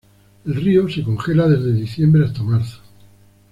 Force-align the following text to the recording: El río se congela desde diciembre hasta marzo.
El 0.47 0.55
río 0.55 0.89
se 0.89 1.03
congela 1.03 1.47
desde 1.47 1.73
diciembre 1.73 2.25
hasta 2.25 2.41
marzo. 2.41 2.79